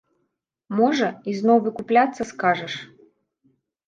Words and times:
Можа, 0.77 1.09
ізноў 1.33 1.57
выкупляцца 1.65 2.21
скажаш? 2.31 2.73